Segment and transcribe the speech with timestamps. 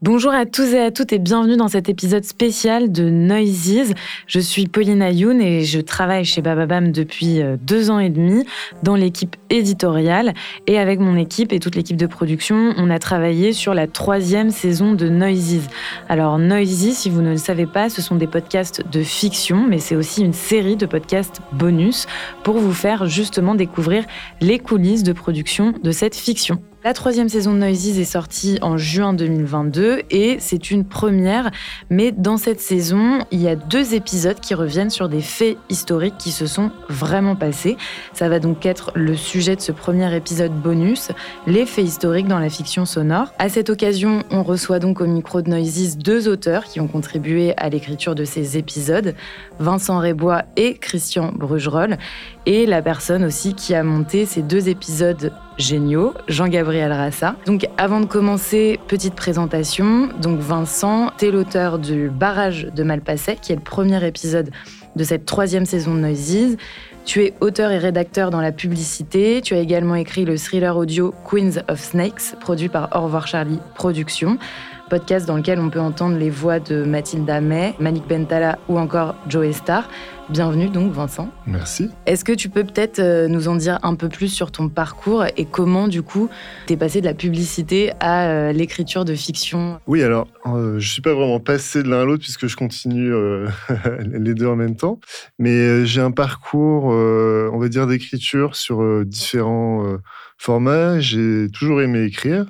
[0.00, 3.94] Bonjour à tous et à toutes et bienvenue dans cet épisode spécial de Noises.
[4.28, 8.44] Je suis Pauline Ayoun et je travaille chez Bababam depuis euh, deux ans et demi
[8.84, 10.34] dans l'équipe éditoriale.
[10.68, 14.50] Et avec mon équipe et toute l'équipe de production, on a travaillé sur la troisième
[14.50, 15.66] saison de Noises.
[16.08, 19.78] Alors Noises, si vous ne le savez pas, ce sont des podcasts de fiction, mais
[19.80, 22.06] c'est aussi une série de podcasts bonus
[22.44, 24.04] pour vous faire justement découvrir
[24.40, 26.62] les coulisses de production de cette fiction.
[26.84, 31.50] La troisième saison de Noises est sortie en juin 2022 et c'est une première.
[31.90, 36.16] Mais dans cette saison, il y a deux épisodes qui reviennent sur des faits historiques
[36.18, 37.76] qui se sont vraiment passés.
[38.12, 41.10] Ça va donc être le sujet de ce premier épisode bonus,
[41.48, 43.32] les faits historiques dans la fiction sonore.
[43.40, 47.54] À cette occasion, on reçoit donc au micro de Noises deux auteurs qui ont contribué
[47.56, 49.16] à l'écriture de ces épisodes,
[49.58, 51.98] Vincent Rébois et Christian Brugerolles,
[52.46, 57.36] et la personne aussi qui a monté ces deux épisodes géniaux, Jean-Gabriel Rassa.
[57.46, 60.08] Donc avant de commencer, petite présentation.
[60.20, 64.50] Donc Vincent, t'es l'auteur du Barrage de Malpasset, qui est le premier épisode
[64.96, 66.56] de cette troisième saison de Noises.
[67.04, 69.40] Tu es auteur et rédacteur dans la publicité.
[69.42, 73.58] Tu as également écrit le thriller audio Queens of Snakes, produit par Au revoir Charlie
[73.74, 74.38] Productions
[74.88, 79.14] podcast dans lequel on peut entendre les voix de Mathilda May, Manik Bentala ou encore
[79.28, 79.88] Joe Star.
[80.30, 81.30] Bienvenue donc Vincent.
[81.46, 81.90] Merci.
[82.04, 85.24] Est-ce que tu peux peut-être euh, nous en dire un peu plus sur ton parcours
[85.36, 86.28] et comment du coup
[86.66, 89.80] t'es passé de la publicité à euh, l'écriture de fiction?
[89.86, 93.10] Oui alors euh, je suis pas vraiment passé de l'un à l'autre puisque je continue
[94.00, 95.00] les deux en même temps,
[95.38, 99.98] mais j'ai un parcours on va dire d'écriture sur différents
[100.36, 101.00] formats.
[101.00, 102.46] J'ai toujours aimé écrire.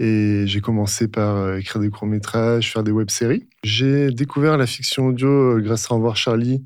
[0.00, 3.48] Et j'ai commencé par euh, écrire des courts-métrages, faire des web-séries.
[3.64, 6.64] J'ai découvert la fiction audio euh, grâce à Au Charlie,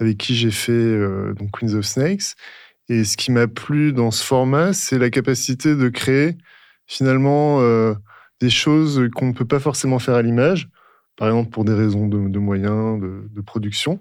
[0.00, 2.34] avec qui j'ai fait euh, Queens of Snakes.
[2.88, 6.36] Et ce qui m'a plu dans ce format, c'est la capacité de créer
[6.86, 7.60] finalement
[8.40, 10.68] des choses qu'on ne peut pas forcément faire à l'image,
[11.16, 14.00] par exemple pour des raisons de, moyens, de, production.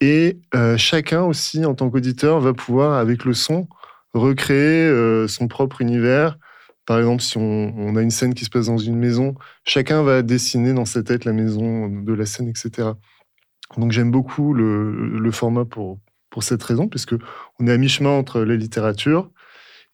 [0.00, 0.38] Et
[0.76, 3.66] chacun aussi, en tant qu'auditeur, va pouvoir, avec le son,
[4.12, 6.38] recréer son propre univers,
[6.86, 10.22] par exemple, si on, a une scène qui se passe dans une maison, chacun va
[10.22, 12.90] dessiner dans sa tête la maison de la scène, etc.
[13.76, 15.98] Donc j'aime beaucoup le, format pour,
[16.30, 17.14] pour cette raison, puisque
[17.58, 19.30] on est à mi-chemin entre la littérature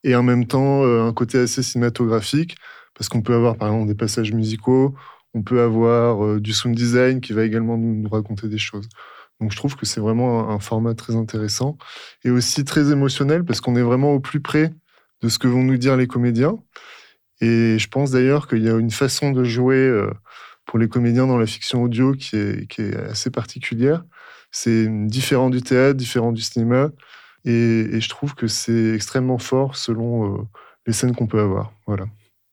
[0.05, 2.56] et en même temps euh, un côté assez cinématographique,
[2.94, 4.94] parce qu'on peut avoir par exemple des passages musicaux,
[5.34, 8.88] on peut avoir euh, du sound design qui va également nous, raconter des choses.
[9.40, 11.78] Donc je trouve que c'est vraiment un, format très intéressant
[12.25, 14.72] et aussi très émotionnel parce qu'on est vraiment au plus près
[15.22, 16.58] de ce que vont nous dire les comédiens.
[17.40, 20.10] Et je pense d'ailleurs qu'il y a une façon de jouer euh,
[20.66, 24.04] pour les comédiens dans la fiction audio qui est, qui est assez particulière.
[24.50, 26.90] C'est différent du théâtre, différent du cinéma.
[27.44, 30.42] Et, je trouve que c'est extrêmement fort selon euh,
[30.86, 31.72] les scènes qu'on peut avoir.
[31.86, 32.04] Voilà.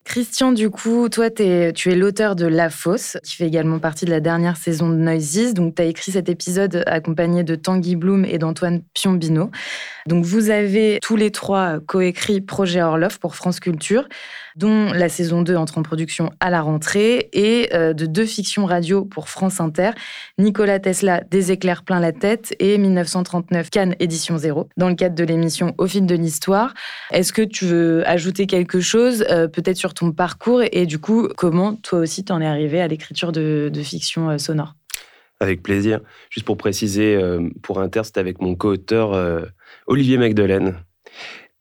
[0.09, 4.09] Christian, du coup, toi, tu es l'auteur de La Fosse, qui fait également partie de
[4.09, 5.53] la dernière saison de Noises.
[5.53, 9.51] Donc, tu as écrit cet épisode accompagné de Tanguy Bloom et d'Antoine Piombino.
[10.07, 14.07] Donc, vous avez tous les trois coécrit Projet Orloff pour France Culture
[14.59, 18.65] dont la saison 2 entre en production à la rentrée, et euh, de deux fictions
[18.65, 19.91] radio pour France Inter,
[20.37, 25.15] Nicolas Tesla, Des éclairs plein la tête, et 1939, Cannes édition 0, dans le cadre
[25.15, 26.73] de l'émission Au fil de l'histoire.
[27.11, 31.27] Est-ce que tu veux ajouter quelque chose, euh, peut-être sur ton parcours, et, du coup,
[31.37, 34.75] comment toi aussi t'en es arrivé à l'écriture de, fiction euh, sonore?
[35.39, 35.99] Avec plaisir.
[36.29, 37.17] Juste pour préciser,
[37.61, 39.17] pour Inter, c'était avec mon co-auteur
[39.87, 40.75] Olivier Magdelaine.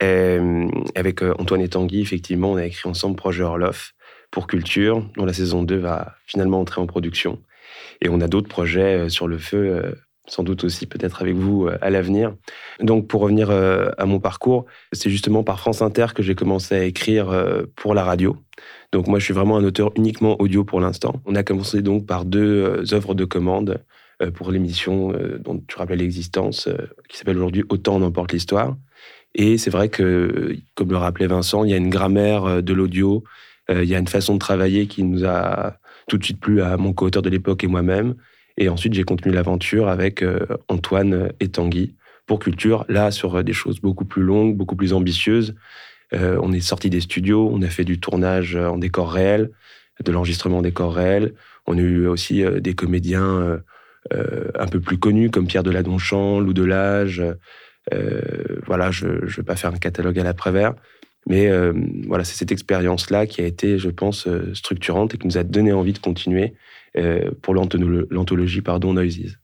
[0.02, 3.94] Euh, avec euh, Antoine et Tanguy, effectivement, on a écrit ensemble Projet Orloff
[4.30, 7.42] pour Culture, dont la saison 2 va finalement entrer en production.
[8.00, 9.94] Et on a d'autres projets euh, sur le feu,
[10.28, 12.34] sans doute aussi peut-être avec vous à l'avenir.
[12.80, 16.84] Donc pour revenir à mon parcours, c'est justement par France Inter que j'ai commencé à
[16.84, 17.28] écrire
[17.76, 18.36] pour la radio.
[18.92, 21.20] Donc moi je suis vraiment un auteur uniquement audio pour l'instant.
[21.24, 23.82] On a commencé donc par deux œuvres de commande
[24.34, 26.68] pour l'émission dont tu rappelais l'existence,
[27.08, 28.76] qui s'appelle aujourd'hui Autant n'emporte l'histoire,
[29.34, 32.72] et c'est vrai que, comme le rappelait Vincent, il y a une grammaire euh, de
[32.72, 33.24] l'audio,
[33.70, 35.76] euh, il y a une façon de travailler qui nous a
[36.08, 38.14] tout de suite plu à mon co-auteur de l'époque et moi-même.
[38.58, 41.94] Et ensuite, j'ai continué l'aventure avec euh, Antoine et Tanguy
[42.26, 45.54] pour Culture, là, sur des choses beaucoup plus longues, beaucoup plus ambitieuses.
[46.12, 49.50] on est sorti des studios, on a fait du tournage en décor réel,
[50.04, 51.32] de l'enregistrement en décor réel.
[51.66, 53.62] On a eu aussi des comédiens
[54.10, 57.24] un peu plus connus comme Pierre Deladonchamp, Lou Delage,
[57.94, 58.20] euh,
[58.66, 60.74] voilà, je ne vais pas faire un catalogue à l'après-vert.
[61.26, 61.72] Mais euh,
[62.06, 65.42] voilà, c'est cette expérience-là qui a été, je pense, euh, structurante et qui nous a
[65.42, 66.54] donné envie de continuer
[67.42, 69.38] pour l'anthologie pardon, Noises.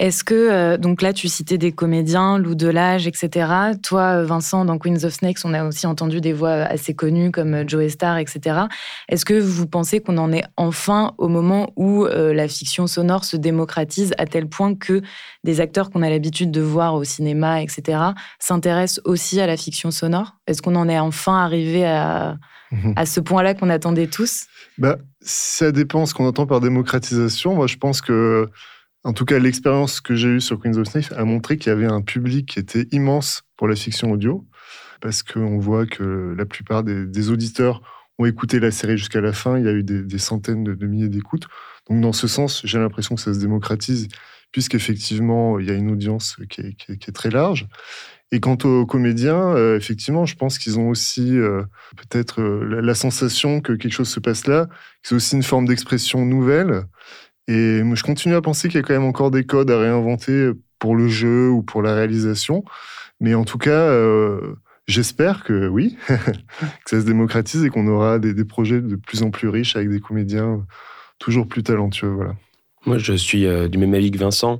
[0.00, 3.48] Est-ce que, euh, donc là, tu citais des comédiens, Lou Delage, etc.
[3.82, 7.54] Toi, Vincent, dans Queens of Snakes, on a aussi entendu des voix assez connues comme
[7.54, 8.62] euh, Joe Star, etc.
[9.08, 13.24] Est-ce que vous pensez qu'on en est enfin au moment où euh, la fiction sonore
[13.24, 15.00] se démocratise à tel point que
[15.44, 17.98] des acteurs qu'on a l'habitude de voir au cinéma, etc.,
[18.40, 20.34] s'intéressent aussi à la fiction sonore?
[20.48, 22.36] Est-ce qu'on en est enfin arrivé à,
[22.96, 24.46] à ce point-là qu'on attendait tous
[24.78, 27.54] bah, Ça dépend ce qu'on entend par démocratisation.
[27.54, 28.48] Moi, je pense que
[29.04, 31.72] en tout cas, l'expérience que j'ai eue sur Queens of Snakes a montré qu'il y
[31.72, 34.46] avait un public qui était immense pour la fiction audio,
[35.02, 37.82] parce qu'on voit que la plupart des, auditeurs
[38.18, 39.58] ont écouté la série jusqu'à la fin.
[39.58, 41.46] Il y a eu des, centaines de, milliers d'écoutes.
[41.90, 44.08] Donc, dans ce sens, j'ai l'impression que ça se démocratise,
[44.52, 47.66] puisqu'effectivement, il y a une audience qui est, très large.
[48.34, 51.62] Et quant aux comédiens, euh, effectivement, je pense qu'ils ont aussi euh,
[51.96, 54.66] peut-être euh, la, sensation que quelque chose se passe là,
[55.04, 56.82] c'est aussi une forme d'expression nouvelle
[57.46, 59.78] et moi, je continue à penser qu'il y a quand même encore des codes à
[59.78, 60.50] réinventer
[60.80, 62.64] pour le jeu ou pour la réalisation.
[63.20, 63.92] Mais en tout cas,
[64.88, 66.16] j'espère que oui, que
[66.86, 70.00] ça se démocratise et qu'on aura des, projets de plus en plus riches avec des
[70.00, 70.66] comédiens
[71.18, 72.08] toujours plus talentueux.
[72.08, 72.34] Voilà.
[72.86, 74.58] Moi, je suis du même avis que Vincent.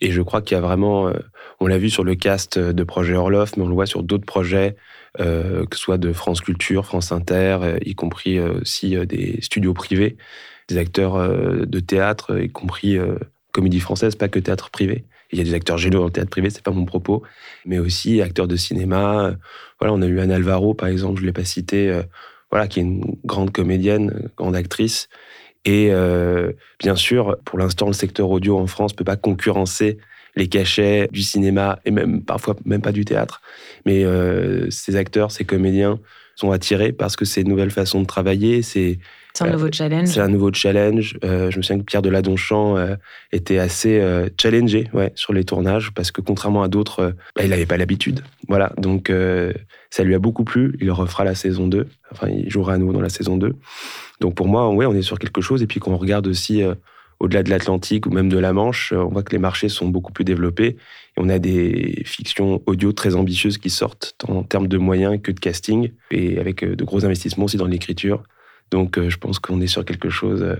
[0.00, 1.12] Et je crois qu'il y a vraiment,
[1.60, 4.26] on l'a vu sur le cast de Projet Orloff, mais on le voit sur d'autres
[4.26, 4.76] projets,
[5.18, 10.16] que ce soit de France Culture, France Inter, y compris aussi des studios privés
[10.68, 13.16] des acteurs euh, de théâtre, y compris euh,
[13.52, 15.04] comédie française, pas que théâtre privé.
[15.30, 17.22] Il y a des acteurs géniaux dans le théâtre privé, c'est pas mon propos,
[17.64, 19.34] mais aussi acteurs de cinéma.
[19.80, 22.02] Voilà, on a eu Anne Alvaro, par exemple, je l'ai pas cité,
[22.50, 25.08] voilà, qui est une grande comédienne, grande actrice.
[25.64, 25.90] Et
[26.78, 29.98] bien sûr, pour l'instant, le secteur audio en France peut pas concurrencer
[30.36, 33.40] les cachets du cinéma et même parfois même pas du théâtre.
[33.86, 34.04] Mais
[34.70, 36.00] ces acteurs, ces comédiens
[36.36, 38.98] sont attirés parce que c'est une nouvelle façon de travailler, c'est
[39.34, 40.08] c'est un nouveau challenge.
[40.08, 41.18] C'est un nouveau challenge.
[41.24, 42.94] Euh, je me souviens que Pierre Deladonchamp euh,
[43.32, 47.50] était assez euh, challengé ouais, sur les tournages parce que contrairement à d'autres, bah, il
[47.50, 48.22] n'avait pas l'habitude.
[48.46, 49.10] Voilà, donc
[49.90, 50.76] ça lui a beaucoup plu.
[50.80, 51.88] Il refera la saison 2.
[52.12, 53.56] Enfin, il jouera à nouveau dans la saison 2.
[54.20, 55.64] Donc pour moi, ouais, on est sur quelque chose.
[55.64, 56.62] Et puis quand on regarde aussi
[57.24, 60.12] au-delà de l'Atlantique ou même de la Manche, on voit que les marchés sont beaucoup
[60.12, 60.76] plus développés.
[61.16, 65.32] Et on a des fictions audio très ambitieuses qui sortent en termes de moyens que
[65.32, 68.22] de casting et avec de gros investissements aussi dans l'écriture.
[68.70, 70.56] Donc, euh, je pense qu'on est sur quelque chose euh,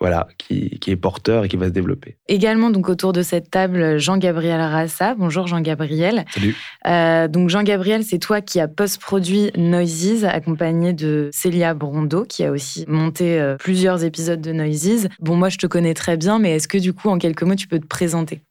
[0.00, 2.16] voilà, qui, est porteur et qui va se développer.
[2.28, 5.14] Également, donc autour de cette table, Jean-Gabriel Rassa.
[5.14, 6.24] Bonjour Jean-Gabriel.
[6.30, 6.56] Salut.
[6.86, 12.50] Euh, donc Jean-Gabriel, c'est toi qui as post-produit Noises, accompagné de Célia Brondo, qui a
[12.50, 15.08] aussi monté plusieurs épisodes de Noises.
[15.20, 17.54] Bon, moi, je te connais très bien, mais est-ce que du coup, en quelques mots,
[17.54, 18.42] tu peux te présenter?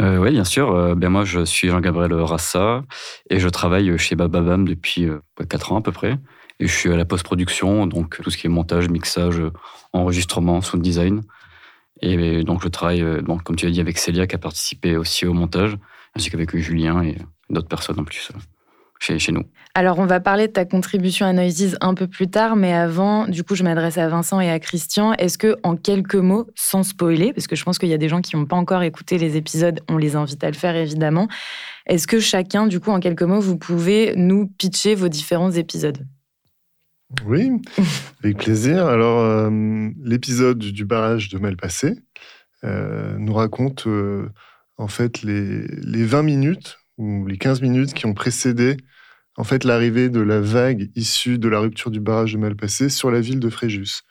[0.00, 0.96] Oui, bien sûr.
[0.96, 2.84] ben moi, je suis Jean-Gabriel Rassa
[3.28, 5.08] et je travaille chez Bababam depuis
[5.48, 6.16] 4 ans à peu près.
[6.60, 9.42] Je suis à la post-production, donc tout ce qui est montage, mixage,
[9.92, 11.22] enregistrement, sound design.
[12.02, 14.96] Et donc je travaille, euh, donc, comme tu l'as dit, avec Célia qui a participé
[14.96, 15.76] aussi au montage,
[16.14, 17.16] ainsi qu'avec Julien et
[17.50, 18.30] d'autres personnes en plus.
[18.98, 19.42] chez, chez nous.
[19.74, 23.26] Alors, on va parler de ta contribution à Noises un peu plus tard, mais avant,
[23.26, 25.14] du coup, je m'adresse à Vincent et à Christian.
[25.14, 28.08] Est-ce que, en quelques mots, sans spoiler, parce que je pense qu'il y a des
[28.08, 31.28] gens qui n'ont pas encore écouté les épisodes, on les invite à le faire évidemment.
[31.86, 36.06] Est-ce que chacun, du coup, en quelques mots, vous pouvez nous pitcher vos différents épisodes?
[37.24, 37.50] Oui,
[38.22, 38.86] avec plaisir.
[38.86, 41.94] Alors, euh, l'épisode du barrage de Malpassé
[42.62, 44.28] euh, nous raconte euh,
[44.76, 48.76] en fait les, les 20 minutes ou les 15 minutes qui ont précédé
[49.36, 53.10] en fait l'arrivée de la vague issue de la rupture du barrage de Malpassé sur
[53.10, 54.02] la ville de Fréjus.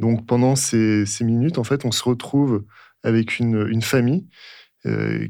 [0.00, 2.64] Donc pendant ces, minutes, en fait, on se retrouve
[3.04, 4.26] avec une, famille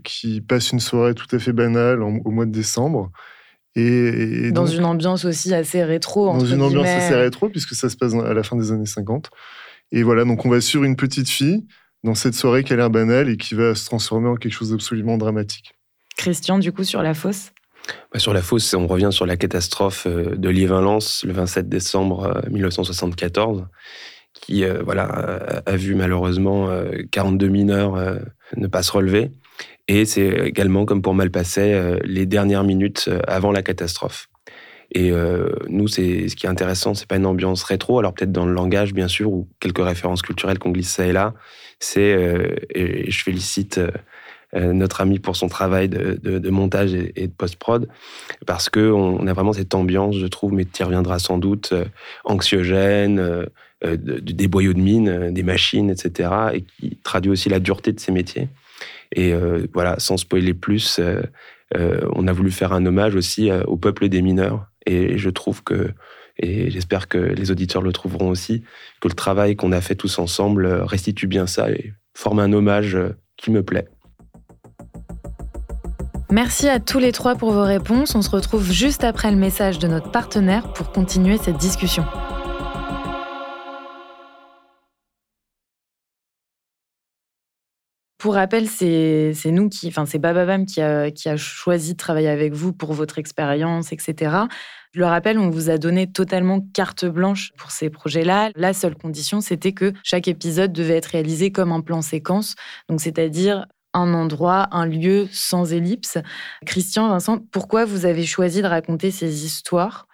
[0.04, 3.10] qui passe une soirée tout à fait banale au mois de décembre.
[3.76, 7.04] Et, et Dans donc- une ambiance aussi assez rétro, dans entre une ambiance guillemets.
[7.04, 9.30] assez rétro, puisque ça se passe à la fin des années 50.
[9.92, 11.66] Et voilà, donc on va suivre une petite fille
[12.04, 14.70] dans cette soirée qui a l'air banale et qui va se transformer en quelque chose
[14.70, 15.72] d'absolument dramatique.
[16.16, 17.52] Christian, du coup, sur la fosse?
[18.12, 22.42] Bah, sur la fosse, on revient sur la catastrophe euh, de Liévin-Lens le 27 décembre
[22.44, 23.66] euh, 1974,
[24.34, 25.04] qui euh, voilà,
[25.66, 28.16] a, vu malheureusement euh, 42 mineurs euh,
[28.56, 29.30] ne pas se relever.
[29.88, 34.28] Et c'est également, comme pour Malpasset, euh, les dernières minutes euh, avant la catastrophe.
[34.92, 38.30] Et euh, nous, c'est ce qui est intéressant, c'est pas une ambiance rétro, alors peut-être
[38.30, 41.34] dans le langage, bien sûr, ou quelques références culturelles qu'on glisse ça et là.
[41.80, 43.80] C'est, et je félicite
[44.54, 47.88] notre ami pour son travail de, montage et, de post-prod,
[48.46, 51.72] parce que on a vraiment cette ambiance, je trouve, mais tu y reviendras sans doute,
[52.24, 57.60] anxiogène, de- de- des boyaux de mine, des machines, etc., et qui traduit aussi la
[57.60, 58.48] dureté de ces métiers.
[59.12, 61.22] Et euh, voilà, sans spoiler plus, euh,
[61.76, 64.66] euh, on a voulu faire un hommage aussi au peuple des mineurs.
[64.86, 65.92] Et je trouve que,
[66.38, 68.64] et j'espère que les auditeurs le trouveront aussi,
[69.00, 72.96] que le travail qu'on a fait tous ensemble restitue bien ça et forme un hommage
[73.36, 73.88] qui me plaît.
[76.30, 78.14] Merci à tous les trois pour vos réponses.
[78.14, 82.04] On se retrouve juste après le message de notre partenaire pour continuer cette discussion.
[88.20, 92.28] Pour rappel, c'est nous qui, enfin c'est Bababam qui a, qui a choisi de travailler
[92.28, 94.36] avec vous pour votre expérience, etc.
[94.92, 98.50] Je le rappelle, on vous a donné totalement carte blanche pour ces projets-là.
[98.56, 102.56] La seule condition, c'était que chaque épisode devait être réalisé comme un plan séquence,
[102.90, 106.18] donc c'est-à-dire un endroit, un lieu sans ellipse.
[106.66, 110.06] Christian, Vincent, pourquoi vous avez choisi de raconter ces histoires?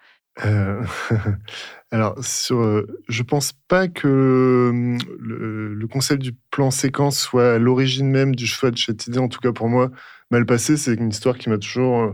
[0.45, 0.83] Euh,
[1.91, 7.57] Alors, sur, euh, je pense pas que hum, le, concept du plan séquence soit à
[7.59, 9.19] l'origine même du choix de cette idée.
[9.19, 9.89] En tout cas, pour moi,
[10.29, 12.13] mal passé, c'est une histoire qui m'a toujours euh,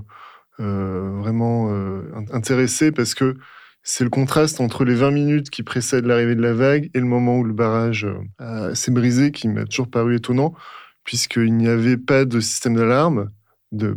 [0.60, 1.72] euh, vraiment
[2.32, 3.36] intéressé parce que
[3.82, 7.06] c'est le contraste entre les 20 minutes qui précèdent l'arrivée de la vague et le
[7.06, 8.08] moment où le barrage
[8.75, 10.53] s'est brisé qui m'a toujours paru étonnant,
[11.03, 13.32] puisqu'il n'y avait pas de système d'alarme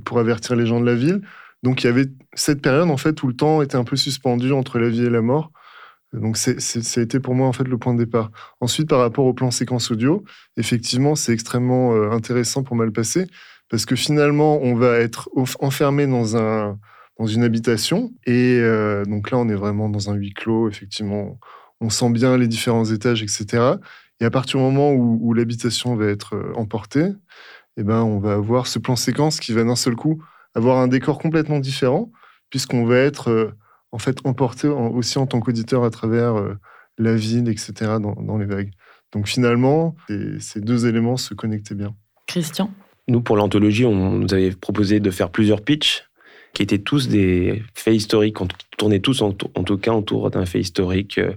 [0.04, 1.20] pour avertir les gens de la ville.
[1.66, 4.52] Donc il y avait cette période en fait où le temps était un peu suspendu
[4.52, 5.50] entre la vie et la mort.
[6.12, 8.30] Donc ça a été pour moi en fait le point de départ.
[8.60, 10.22] Ensuite par rapport au plan séquence audio,
[10.56, 13.26] effectivement c'est extrêmement euh, intéressant pour mal passer
[13.68, 16.78] parce que finalement on va être enfermé dans un
[17.18, 20.68] dans une habitation et euh, donc là on est vraiment dans un huis clos.
[20.68, 21.40] Effectivement
[21.80, 23.72] on sent bien les différents étages etc.
[24.20, 27.08] Et à partir du moment où, où l'habitation va être euh, emportée,
[27.76, 30.22] eh ben on va avoir ce plan séquence qui va d'un seul coup
[30.56, 32.10] avoir un décor complètement différent,
[32.50, 33.52] puisqu'on va être euh,
[33.92, 36.54] en fait emporté en- aussi en tant qu'auditeur à travers euh,
[36.98, 38.70] la ville, etc., dans, dans les vagues.
[39.12, 41.94] Donc finalement, ces, ces deux éléments se connectaient bien.
[42.26, 42.70] Christian?
[43.08, 46.04] Nous, pour l'anthologie, on nous avait proposé de faire plusieurs pitchs
[46.54, 50.30] qui étaient tous des faits historiques, en- qui tournaient tous en, en tout cas autour
[50.30, 51.32] d'un fait historique, euh,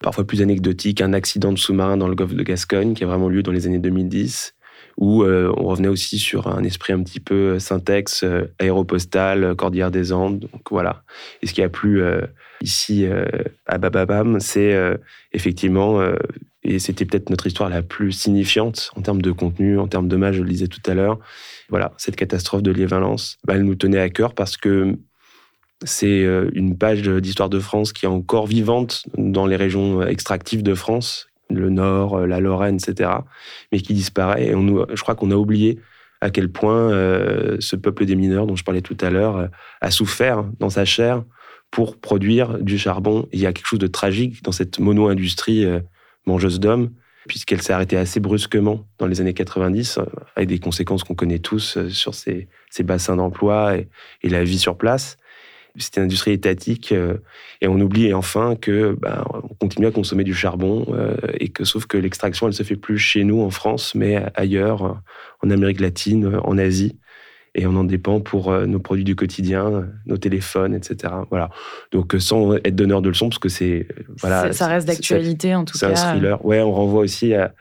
[0.00, 3.28] parfois plus anecdotique, un accident de sous-marin dans le golfe de Gascogne qui a vraiment
[3.28, 4.54] lieu dans les années 2010,
[4.96, 9.54] où euh, on revenait aussi sur un esprit un petit peu syntaxe, euh, aéropostal, euh,
[9.54, 10.48] Cordillère des Andes.
[10.50, 11.02] Donc voilà.
[11.42, 12.22] Et ce qui a plu euh,
[12.62, 13.26] ici euh,
[13.66, 14.96] à Bababam, c'est euh,
[15.32, 16.16] effectivement, euh,
[16.62, 20.36] et c'était peut-être notre histoire la plus signifiante en termes de contenu, en termes d'hommage,
[20.36, 21.18] je le disais tout à l'heure.
[21.68, 24.96] Voilà, cette catastrophe de Liévin-Lens, bah, elle nous tenait à cœur parce que
[25.84, 30.62] c'est euh, une page d'histoire de France qui est encore vivante dans les régions extractives
[30.62, 33.10] de France, le Nord, euh, la Lorraine, etc.,
[33.72, 34.46] mais qui disparaît.
[34.46, 35.80] Et je crois qu'on a oublié
[36.20, 39.46] à quel point euh, ce peuple des mineurs, dont je parlais tout à l'heure, euh,
[39.80, 41.22] a souffert dans sa chair
[41.70, 43.28] pour produire du charbon.
[43.32, 45.66] Il y a quelque chose de tragique dans cette mono-industrie
[46.24, 46.90] mangeuse d'hommes,
[47.26, 50.04] puisqu'elle s'est arrêtée assez brusquement dans les années 90, euh,
[50.36, 52.48] avec des conséquences qu'on connaît tous sur ces,
[52.80, 55.18] bassins d'emploi et la vie sur place.
[55.78, 57.18] C'était une industrie étatique euh,
[57.60, 61.64] et on oublie enfin que bah, on continue à consommer du charbon euh, et que
[61.64, 64.92] sauf que l'extraction elle se fait plus chez nous en France mais ailleurs euh,
[65.42, 66.98] en Amérique latine, en Asie
[67.54, 71.14] et on en dépend pour nos produits du quotidien, nos téléphones, etc.
[71.30, 71.48] Voilà.
[71.90, 73.88] Donc sans être donneur de leçons, parce que c'est
[74.20, 75.94] voilà, ça reste d'actualité en tout cas.
[75.94, 76.44] C'est un thriller.
[76.44, 77.54] Ouais, on renvoie aussi à,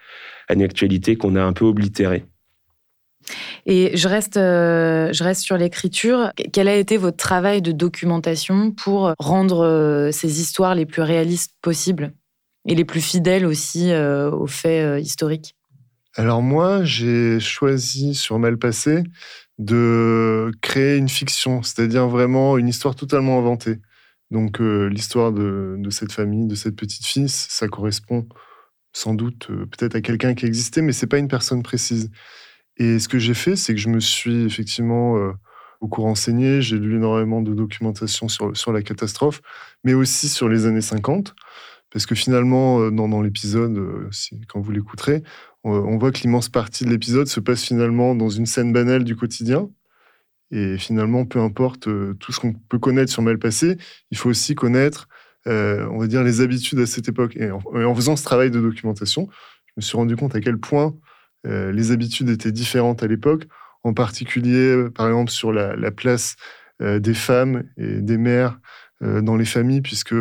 [0.49, 2.25] à une actualité qu'on a un peu oblitérée.
[3.65, 6.31] Et je reste, euh, je reste sur l'écriture.
[6.53, 11.53] Quel a été votre travail de documentation pour rendre euh, ces histoires les plus réalistes
[11.61, 12.13] possibles
[12.67, 15.55] et les plus fidèles aussi euh, aux faits historiques?
[16.15, 19.03] Alors moi, j'ai choisi sur Malpassé
[19.57, 23.79] de créer une fiction, c'est-à-dire vraiment une histoire totalement inventée.
[24.31, 28.27] Donc l'histoire de, de, cette famille, de cette petite fille, ça correspond
[28.93, 32.09] sans doute peut-être à quelqu'un qui existait, mais c'est pas une personne précise.
[32.77, 35.31] Et ce que j'ai fait, c'est que je me suis effectivement euh,
[35.81, 39.41] beaucoup renseigné, j'ai lu énormément de documentation sur, sur la catastrophe,
[39.83, 41.35] mais aussi sur les années 50,
[41.91, 44.09] parce que finalement, euh, dans, dans l'épisode, euh,
[44.47, 45.23] quand vous l'écouterez,
[45.63, 49.15] on, voit que l'immense partie de l'épisode se passe finalement dans une scène banale du
[49.15, 49.67] quotidien.
[50.51, 51.89] Et finalement, peu importe
[52.19, 53.75] tout ce qu'on peut connaître sur Malpassé,
[54.11, 55.07] il faut aussi connaître,
[55.47, 57.35] on va dire, les habitudes à cette époque.
[57.35, 59.27] Et en, faisant ce travail de documentation,
[59.65, 60.93] je me suis rendu compte à quel point
[61.45, 63.47] euh, les habitudes étaient différentes à l'époque,
[63.83, 66.35] en particulier, euh, par exemple, sur la, place
[66.81, 68.59] euh, des femmes et des mères
[69.01, 70.15] dans les familles, puisque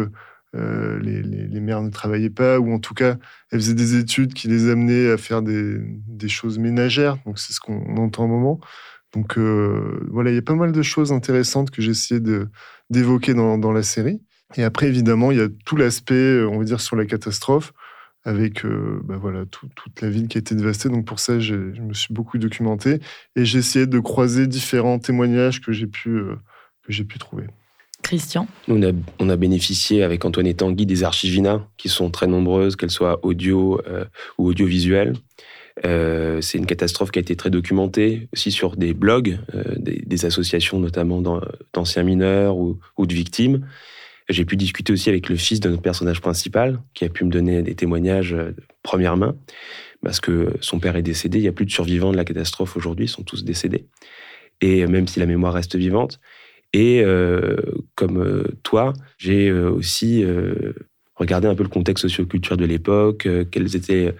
[0.52, 3.16] les, mères ne travaillaient pas, ou en tout cas,
[3.50, 7.16] elles faisaient des études qui les amenaient à faire des, choses ménagères.
[7.24, 8.60] Donc, c'est ce qu'on entend au moment.
[9.14, 12.20] Donc, voilà, il y a pas mal de choses intéressantes que j'ai essayé
[12.90, 14.20] d'évoquer dans, dans, la série.
[14.56, 17.72] Et après, évidemment, il y a tout l'aspect, on va dire, sur la catastrophe
[18.24, 20.88] avec euh, bah voilà, toute la ville qui a été dévastée.
[20.88, 23.00] Donc pour ça, je me suis beaucoup documenté
[23.36, 26.36] et j'ai essayé de croiser différents témoignages que j'ai pu, euh,
[26.86, 27.44] que j'ai pu trouver.
[28.02, 28.46] Christian?
[28.68, 32.76] On a, on a bénéficié avec Antoine et Tanguy des archivina, qui sont très nombreuses,
[32.76, 34.04] qu'elles soient audio euh,
[34.38, 35.14] ou audiovisuelles.
[35.82, 39.38] c'est une catastrophe qui a été très documentée, aussi sur des blogs,
[39.76, 41.20] des, associations notamment
[41.72, 43.66] d'anciens mineurs ou, ou de victimes.
[44.28, 47.30] J'ai pu discuter aussi avec le fils de notre personnage principal, qui a pu me
[47.30, 48.52] donner des témoignages de euh,
[48.82, 49.36] première main,
[50.02, 51.38] parce que son père est décédé.
[51.38, 53.86] Il n'y a plus de survivants de la catastrophe aujourd'hui, ils sont tous décédés.
[54.60, 56.20] Et même si la mémoire reste vivante.
[56.72, 57.56] Et euh,
[57.94, 60.24] comme euh, toi, j'ai aussi
[61.24, 64.14] regardé un peu le contexte socioculturel de l'époque, quels étaient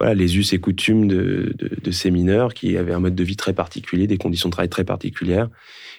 [0.00, 1.54] voilà, les us et coutumes de,
[1.90, 4.84] ces mineurs qui avaient un mode de vie très particulier, des conditions de travail très
[4.84, 5.48] particulières.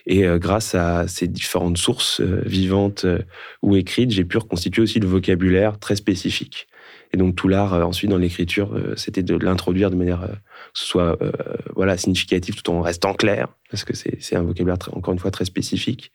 [0.07, 3.19] Et euh, grâce à ces différentes sources euh, vivantes euh,
[3.61, 6.67] ou écrites, j'ai pu reconstituer aussi le vocabulaire très spécifique.
[7.13, 10.29] Et donc tout l'art ensuite dans l'écriture, c'était de l'introduire de manière
[10.73, 11.17] ce soit
[11.75, 15.45] voilà significatif tout en restant clair parce que c'est un vocabulaire encore une fois très
[15.45, 16.11] spécifique.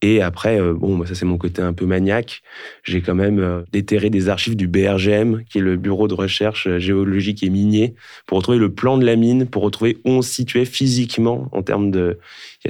[0.00, 2.42] Et après, bon, ça c'est mon côté un peu maniaque.
[2.84, 7.42] J'ai quand même déterré des archives du BRGM, qui est le bureau de recherche géologique
[7.42, 10.64] et minier, pour retrouver le plan de la mine, pour retrouver où on se situait
[10.64, 12.18] physiquement en termes de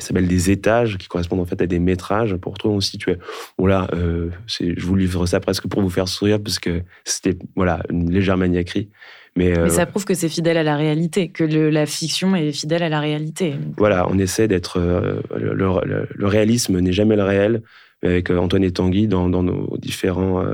[0.00, 2.80] ça s'appelle des étages qui correspondent en fait à des métrages pour retrouver où on
[2.80, 3.18] se situait.
[3.58, 7.82] Voilà, euh, je vous livre ça presque pour vous faire sourire parce que c'était voilà
[7.90, 8.90] une légère maniaquerie.
[9.36, 12.52] Mais, euh, Mais ça prouve que c'est fidèle à la réalité, que la fiction est
[12.52, 13.54] fidèle à la réalité.
[13.76, 14.78] Voilà, on essaie d'être.
[14.78, 17.62] Euh, le, réalisme n'est jamais le réel.
[18.02, 20.44] Avec Antoine et Tanguy, dans, dans nos différents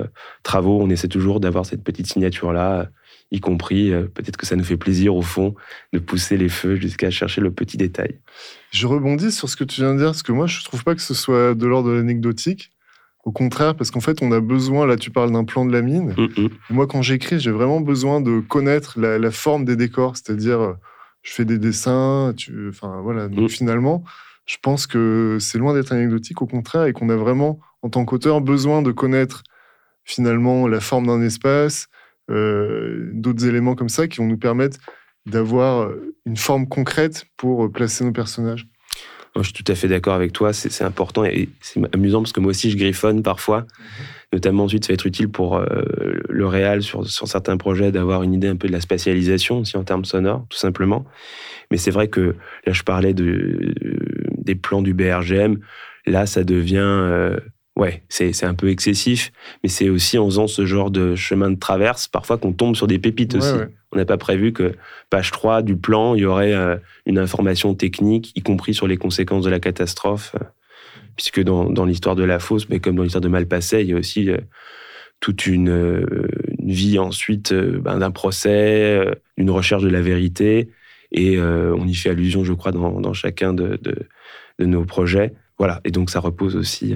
[0.44, 2.90] travaux, on essaie toujours d'avoir cette petite signature-là
[3.30, 5.54] y compris euh, peut-être que ça nous fait plaisir au fond
[5.92, 8.18] de pousser les feux jusqu'à chercher le petit détail.
[8.72, 10.94] Je rebondis sur ce que tu viens de dire, parce que moi je trouve pas
[10.94, 12.72] que ce soit de l'ordre de l'anecdotique.
[13.24, 15.82] Au contraire, parce qu'en fait, on a besoin, là tu parles d'un plan de la
[15.82, 16.14] mine.
[16.16, 16.48] Mm, mm.
[16.70, 20.72] Moi, quand j'écris, j'ai vraiment besoin de connaître la, forme des décors, c'est-à-dire, euh,
[21.22, 23.28] je fais des dessins, tu, enfin voilà.
[23.28, 23.48] Donc mm.
[23.48, 24.04] finalement,
[24.46, 28.06] je pense que c'est loin d'être anecdotique, au contraire, et qu'on a vraiment, en tant
[28.06, 29.42] qu'auteur, besoin de connaître
[30.04, 31.88] finalement la forme d'un espace,
[32.30, 34.78] euh, d'autres éléments comme ça qui vont nous permettre
[35.26, 35.90] d'avoir
[36.24, 38.66] une forme concrète pour placer nos personnages.
[39.36, 42.40] Je suis tout à fait d'accord avec toi, c'est important et c'est amusant parce que
[42.40, 43.66] moi aussi je griffonne parfois,
[44.32, 45.66] notamment ensuite ça va être utile pour euh,
[46.28, 49.76] le réal sur, sur, certains projets d'avoir une idée un peu de la spatialisation aussi
[49.76, 51.04] en termes sonores, tout simplement.
[51.70, 52.34] Mais c'est vrai que
[52.66, 53.72] là je parlais de,
[54.38, 55.58] des plans du BRGM,
[56.06, 57.36] là ça devient euh,
[57.76, 61.58] ouais, c'est un peu excessif, mais c'est aussi en faisant ce genre de chemin de
[61.58, 63.54] traverse, parfois qu'on tombe sur des pépites aussi.
[63.92, 64.74] On n'a pas prévu que
[65.10, 66.76] page 3 du plan, il y aurait euh,
[67.06, 70.44] une information technique, y compris sur les conséquences de la catastrophe, euh,
[71.16, 73.96] puisque dans, l'histoire de la fosse, mais comme dans l'histoire de Malpassé, il y a
[73.96, 74.38] aussi euh,
[75.18, 76.26] toute une,
[76.62, 79.04] vie ensuite ben, d'un procès,
[79.36, 80.70] une recherche de la vérité,
[81.12, 83.78] et on y fait allusion, je crois, dans, chacun de,
[84.60, 85.34] nos projets.
[85.58, 86.94] Voilà, et donc ça repose aussi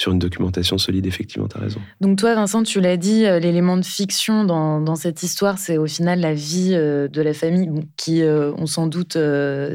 [0.00, 1.80] sur une documentation solide, effectivement, tu as raison.
[2.00, 5.86] Donc toi, Vincent, tu l'as dit, euh, l'élément de fiction dans, cette histoire, c'est au
[5.86, 9.18] final la vie euh, de la famille qui, euh, on s'en doute,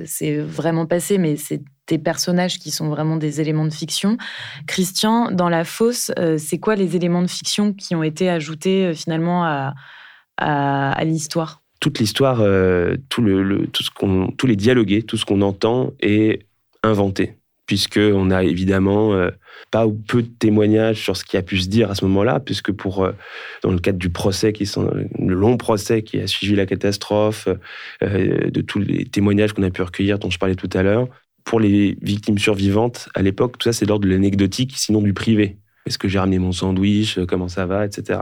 [0.06, 4.18] c'est vraiment passé, mais c'est tes personnages qui sont vraiment des éléments de fiction.
[4.66, 9.46] Christian, dans La Fosse, c'est quoi les éléments de fiction qui ont été ajoutés finalement
[9.46, 9.76] à,
[10.38, 11.62] à, l'histoire?
[11.80, 12.38] Toute l'histoire,
[13.10, 16.48] tout le, tout ce qu'on, tous les dialogués, tout ce qu'on entend est
[16.82, 19.32] inventé puisqu'on a évidemment euh,
[19.72, 22.40] pas ou peu de témoignages sur ce qui a pu se dire à ce moment-là,
[22.40, 23.12] puisque pour, euh,
[23.64, 27.48] dans le cadre du procès, qui sont, le long procès qui a suivi la catastrophe,
[28.04, 31.08] euh, de tous les témoignages qu'on a pu recueillir, dont je parlais tout à l'heure,
[31.44, 35.58] pour les victimes survivantes, à l'époque, tout ça, c'est l'ordre de l'anecdotique, sinon du privé.
[35.86, 38.20] Est-ce que j'ai ramené mon sandwich Comment ça va Etc.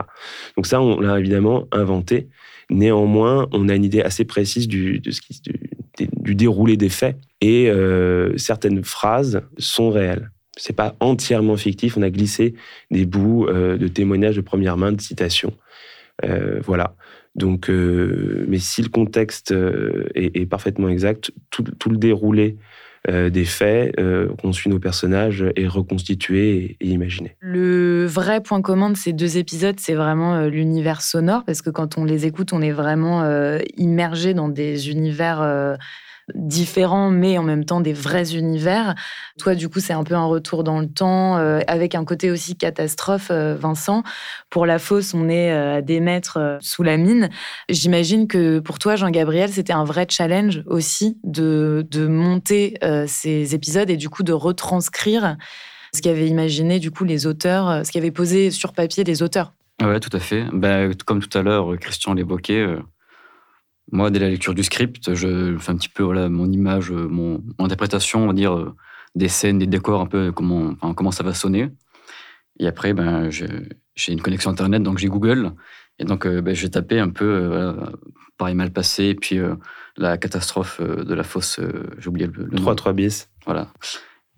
[0.58, 2.28] Donc ça, on l'a évidemment inventé.
[2.70, 5.54] Néanmoins, on a une idée assez précise de ce qui, du
[5.98, 10.32] déroulé des faits et euh, certaines phrases sont réelles.
[10.56, 11.98] C'est pas entièrement fictif.
[11.98, 12.54] On a glissé
[12.92, 15.54] des bouts euh, de témoignages de première main, de citations.
[16.24, 16.96] Euh, voilà.
[17.36, 19.56] Donc, mais si le contexte
[20.14, 22.58] est, parfaitement exact, tout, le déroulé
[23.10, 23.96] des faits
[24.42, 27.36] qu'on suit nos personnages est reconstitué et, imaginé.
[27.40, 31.98] Le vrai point commun de ces deux épisodes, c'est vraiment l'univers sonore, parce que quand
[31.98, 33.24] on les écoute, on est vraiment
[33.78, 35.78] immergé dans des univers
[36.34, 38.96] différents, mais en même temps des vrais univers.
[39.40, 42.32] Toi, du coup, c'est un peu un retour dans le temps, euh, avec un côté
[42.32, 44.04] aussi catastrophe, euh, Vincent.
[44.50, 47.30] Pour la fosse, on est euh, à des mètres sous la mine.
[47.70, 53.90] J'imagine que pour toi, Jean-Gabriel, c'était un vrai challenge aussi de, de monter ces épisodes
[53.90, 55.38] et du coup de retranscrire
[55.94, 59.54] ce qu'avaient imaginé du coup les auteurs, ce qu'avaient posé sur papier les auteurs.
[59.82, 60.46] Oui, tout à fait.
[60.52, 62.66] Ben, comme tout à l'heure, Christian l'évoquait,
[63.94, 67.08] moi, dès la lecture du script, je fais un petit peu voilà, mon image, euh,
[67.08, 68.76] mon, interprétation, on va dire, euh,
[69.14, 71.70] des scènes, des décors, un peu comment, comment ça va sonner.
[72.60, 75.52] Et après, ben, j'ai une connexion Internet, donc j'ai Google.
[76.00, 77.76] Et donc, euh, ben, j'ai tapé un peu
[78.38, 79.40] Paris mal passé, et puis
[79.96, 81.60] la catastrophe de la fosse,
[82.00, 83.30] j'ai oublié le, le 3-3 bis.
[83.46, 83.72] Voilà.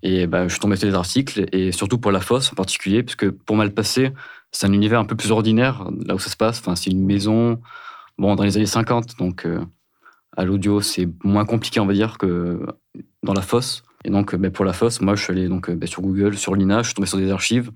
[0.04, 3.04] Et ben, je suis tombé sur des articles, et surtout pour la fosse en particulier,
[3.04, 4.12] puisque pour mal passé,
[4.52, 6.60] c'est un univers un peu plus ordinaire, là où ça se passe.
[6.60, 7.62] Enfin, c'est une maison,
[8.18, 9.64] bon, dans les années 50, donc euh,
[10.38, 12.66] à l'audio, c'est moins compliqué, on va dire, que
[13.24, 13.84] dans la fosse.
[14.04, 16.56] Et donc, ben, pour la fosse, moi, je suis allé donc, ben, sur Google, sur
[16.56, 17.72] l'INA, je suis tombé sur des archives.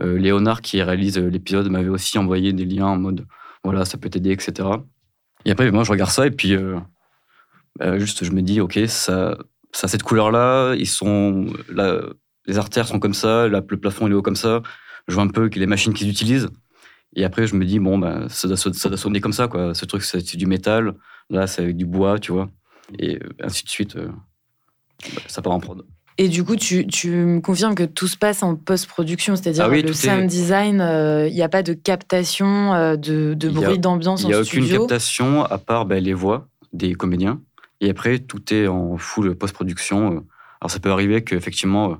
[0.00, 3.26] Euh, Léonard, qui réalise l'épisode, m'avait aussi envoyé des liens en mode,
[3.64, 4.68] voilà, ça peut t'aider, etc.
[5.44, 6.56] Et après, moi, je regarde ça et puis,
[7.78, 9.36] ben, juste, je me dis, OK, ça,
[9.72, 12.00] ça a cette couleur-là, ils sont, là,
[12.46, 14.62] les artères sont comme ça, le plafond est haut comme ça.
[15.08, 16.48] Je vois un peu les machines qu'ils utilisent.
[17.14, 19.74] Et après, je me dis, bon, bah, ça, doit, ça sonner comme ça, quoi.
[19.74, 20.94] Ce truc, c'est du métal.
[21.30, 22.48] Là, c'est avec du bois, tu vois.
[22.98, 23.96] Et euh, ainsi de suite.
[23.96, 24.08] Euh,
[25.14, 25.84] bah, ça part en prod.
[26.18, 29.68] Et du coup, tu, tu, me confirmes que tout se passe en post-production, c'est-à-dire ah
[29.68, 34.28] le sound design, euh, il n'y a pas de captation de, de bruit d'ambiance en
[34.28, 37.40] studio Il n'y a aucune captation à part bah, les voix des comédiens.
[37.80, 40.24] Et après, tout est en full post-production.
[40.60, 41.96] Alors, ça peut arriver qu'effectivement,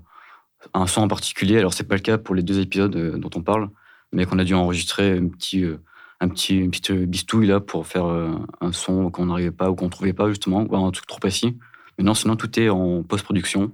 [0.74, 3.42] un son en particulier, alors c'est pas le cas pour les deux épisodes dont on
[3.42, 3.70] parle,
[4.12, 5.78] mais qu'on a dû enregistrer un petit, euh,
[6.20, 9.74] un petit, une petite bistouille là pour faire euh, un son qu'on n'arrivait pas ou
[9.74, 11.58] qu'on trouvait pas justement, ou un truc trop précis.
[11.98, 13.72] Mais non, sinon tout est en post-production.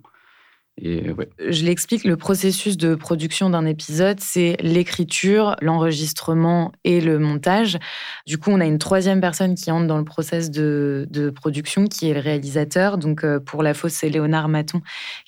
[0.81, 7.79] Je l'explique, le processus de production d'un épisode, c'est l'écriture, l'enregistrement et le montage.
[8.27, 12.09] Du coup, on a une troisième personne qui entre dans le process de, production, qui
[12.09, 12.99] est le réalisateur.
[12.99, 14.81] Donc, euh, pour La Fosse, c'est Léonard Maton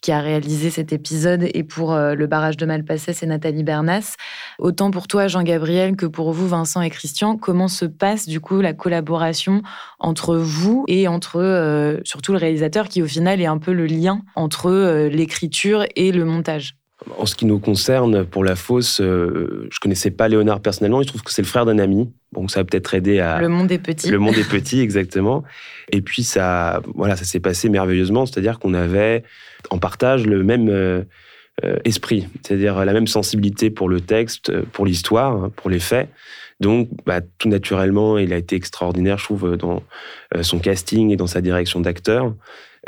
[0.03, 1.49] qui a réalisé cet épisode.
[1.53, 4.15] Et pour euh, Le Barrage de Malpasset, c'est Nathalie Bernas.
[4.59, 8.61] Autant pour toi, Jean-Gabriel, que pour vous, Vincent et Christian, comment se passe du coup
[8.61, 9.63] la collaboration
[9.99, 13.87] entre vous et entre euh, surtout le réalisateur qui, au final, est un peu le
[13.87, 15.40] lien entre l'écriture
[15.97, 16.77] et le montage
[17.19, 21.03] en ce qui nous concerne, pour la fosse, euh, je connaissais pas Léonard personnellement.
[21.03, 22.11] Je trouve que c'est le frère d'un ami.
[22.33, 23.41] Donc ça a peut-être aidé à.
[23.41, 24.11] Le monde est petit.
[24.11, 25.43] Le monde est petit, exactement.
[25.91, 28.27] Et puis ça, voilà, ça s'est passé merveilleusement.
[28.27, 29.25] C'est-à-dire qu'on avait
[29.71, 31.03] en partage le même euh,
[31.65, 36.09] euh, esprit, c'est-à-dire la même sensibilité pour le texte, pour l'histoire, pour les faits.
[36.61, 39.83] Donc, bah, tout naturellement, il a été extraordinaire, je trouve, dans
[40.43, 42.35] son casting et dans sa direction d'acteur.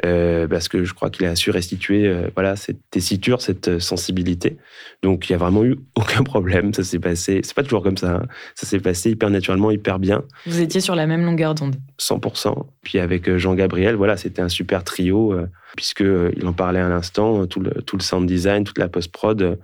[0.05, 3.79] Euh, parce que je crois qu'il a su restituer euh, voilà, cette tessiture, cette euh,
[3.79, 4.57] sensibilité.
[5.05, 6.75] Donc il n'y a vraiment eu aucun problème.
[6.75, 8.27] Ça s'est passé, c'est pas toujours comme ça, hein.
[8.57, 10.25] ça s'est passé hyper naturellement, hyper bien.
[10.47, 12.67] Vous étiez sur la même longueur d'onde 100%.
[12.83, 15.37] Puis avec Jean-Gabriel, voilà, c'était un super trio,
[15.77, 19.57] puisqu'il en parlait à l'instant, tout le, tout le sound design, toute la post-prod.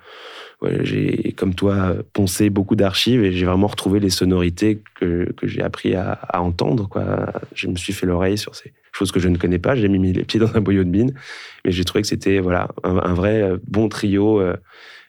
[0.83, 5.63] j'ai, comme toi, poncé beaucoup d'archives et j'ai vraiment retrouvé les sonorités que, que j'ai
[5.63, 6.89] appris à, à entendre.
[6.89, 7.33] Quoi.
[7.55, 9.75] Je me suis fait l'oreille sur ces, chose que je ne connais pas.
[9.75, 11.13] J'ai mis les pieds dans un boyau de mine,
[11.65, 14.41] mais j'ai trouvé que c'était voilà un, vrai euh, bon trio.
[14.41, 14.57] Euh,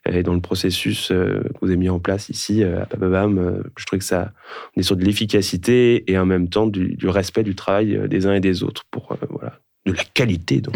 [0.09, 3.85] et dans le processus euh, que vous avez mis en place ici à Bababam, je
[3.85, 4.31] trouvais que ça,
[4.75, 8.33] on est sur de l'efficacité et en même temps du, respect du travail des uns
[8.33, 10.75] et des autres pour voilà de la qualité donc.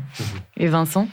[0.56, 1.08] Et Vincent?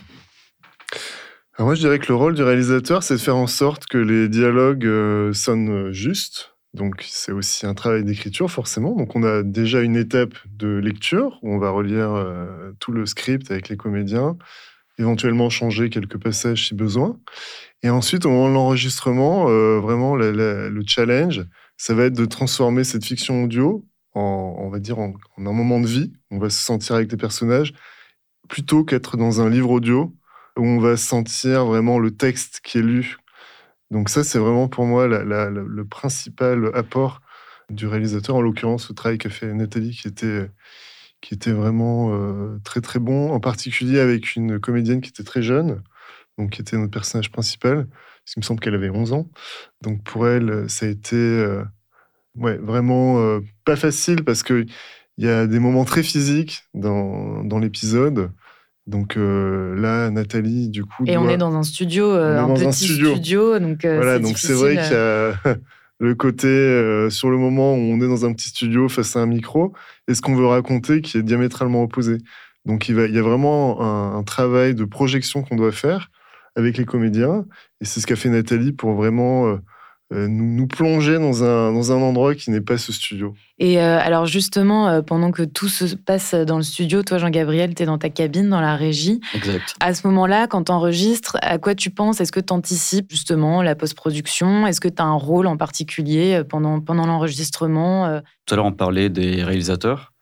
[1.60, 4.28] Moi, je dirais que le rôle du réalisateur, c'est de faire en sorte que les
[4.28, 6.49] dialogues euh, sonnent justes.
[6.74, 8.94] Donc, c'est aussi un travail d'écriture, forcément.
[8.94, 13.06] Donc, on a déjà une étape de lecture où on va relire euh, tout le
[13.06, 14.36] script avec les comédiens,
[14.98, 17.18] éventuellement changer quelques passages si besoin.
[17.82, 21.44] Et ensuite, au moment de l'enregistrement, euh, vraiment, le challenge,
[21.76, 25.80] ça va être de transformer cette fiction audio en, on va dire, en, un moment
[25.80, 26.12] de vie.
[26.30, 27.72] On va se sentir avec les personnages
[28.48, 30.14] plutôt qu'être dans un livre audio
[30.56, 33.16] où on va sentir vraiment le texte qui est lu.
[33.90, 37.20] Donc ça, c'est vraiment pour moi le principal apport
[37.70, 40.50] du réalisateur, en l'occurrence le travail qu'a fait Nathalie, qui était,
[41.20, 45.42] qui était vraiment euh, très très bon, en particulier avec une comédienne qui était très
[45.42, 45.82] jeune,
[46.38, 49.28] donc qui était notre personnage principal, parce qu'il me semble qu'elle avait 11 ans.
[49.82, 51.64] Donc pour elle, ça a été euh,
[52.36, 54.66] ouais, vraiment euh, pas facile, parce qu'il
[55.18, 58.30] y a des moments très physiques dans, dans l'épisode,
[58.90, 61.04] donc euh, là, Nathalie, du coup.
[61.06, 63.58] Et on est dans un studio, euh, un petit studio.
[63.58, 65.34] donc euh, voilà, donc c'est vrai qu'il y a
[66.00, 69.26] le côté sur le moment où on est dans un petit studio face à un
[69.26, 69.72] micro
[70.08, 72.18] et ce qu'on veut raconter qui est diamétralement opposé.
[72.66, 73.80] Donc il, va, il y a vraiment
[74.16, 76.10] un travail de projection qu'on doit faire
[76.56, 77.44] avec les comédiens
[77.80, 79.58] et c'est ce qu'a fait Nathalie pour vraiment
[80.12, 83.32] euh, nous, plonger dans un, dans un endroit qui n'est pas ce studio.
[83.60, 87.76] Et euh, alors justement, euh, pendant que tout se passe dans le studio, toi Jean-Gabriel,
[87.76, 89.20] tu es dans ta cabine, dans la régie.
[89.34, 89.76] Exact.
[89.78, 92.20] À ce moment-là, quand tu enregistres, à quoi tu penses?
[92.20, 94.66] Est-ce que tu anticipes justement la post-production?
[94.66, 98.72] Est-ce que tu as un rôle en particulier pendant, pendant l'enregistrement Tout à l'heure, on
[98.72, 100.12] parlait des réalisateurs.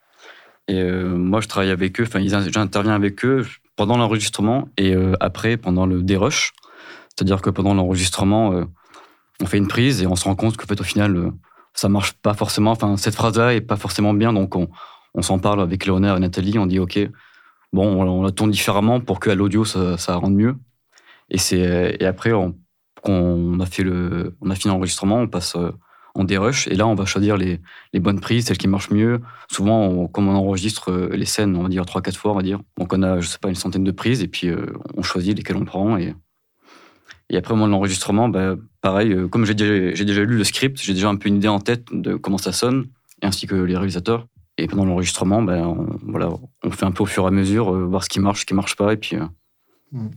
[0.69, 5.87] Et moi, je travaille avec eux, enfin, j'interviens avec eux pendant l'enregistrement et après, pendant
[5.87, 6.53] le dérush.
[7.17, 8.67] C'est-à-dire que pendant l'enregistrement,
[9.43, 11.31] on fait une prise et on se rend compte qu'en fait, au final, euh,
[11.75, 12.73] ça marche pas forcément.
[12.73, 14.69] Enfin, cette phrase-là est pas forcément bien, donc on,
[15.21, 16.59] s'en parle avec Léonard et Nathalie.
[16.59, 16.99] On dit, OK,
[17.73, 20.57] bon, on, la tourne différemment pour qu'à l'audio, ça, ça rende mieux.
[21.29, 22.57] Et, c'est, et après, on,
[23.05, 25.73] on, a fait le, on a fini l'enregistrement, on passe euh,
[26.15, 26.69] en dérush.
[26.69, 27.61] Et là, on va choisir les,
[27.93, 29.21] les bonnes prises, celles qui marchent mieux.
[29.51, 32.61] Souvent, comme on enregistre euh, les scènes, on va dire 3-4 fois, on va dire.
[32.79, 34.51] Donc, on a, je sais pas, une centaine de prises et puis
[34.97, 35.97] on choisit lesquelles on prend.
[35.97, 36.15] Et,
[37.31, 40.45] et après, au moment de l'enregistrement, bah, pareil, euh, comme j'ai déjà, déjà, lu le
[40.45, 42.87] script, j'ai déjà un peu une idée en tête de comment ça sonne,
[43.23, 44.27] ainsi que les réalisateurs.
[44.57, 46.31] Et pendant l'enregistrement, bah, on, voilà,
[46.65, 48.47] on fait un peu au fur et à mesure, euh, voir ce qui marche, ce
[48.47, 49.17] qui marche pas, et puis.
[49.17, 49.25] Euh,
[49.93, 50.11] hmm.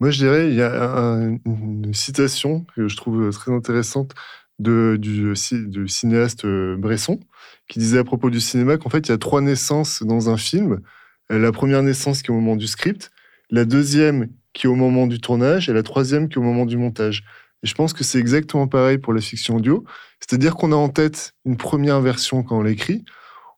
[0.00, 4.14] Moi, je dirais, il y a une citation que je trouve très intéressante
[4.60, 5.34] de, du,
[5.66, 7.18] du, cinéaste Bresson,
[7.68, 10.36] qui disait à propos du cinéma qu'en fait, il y a trois naissances dans un
[10.36, 10.80] film.
[11.28, 13.10] La première naissance qui est au moment du script,
[13.50, 16.66] la deuxième qui est au moment du tournage et la troisième qui est au moment
[16.66, 17.22] du montage.
[17.62, 19.84] Et je pense que c'est exactement pareil pour la fiction audio.
[20.18, 23.04] C'est-à-dire qu'on a en tête une première version quand on l'écrit.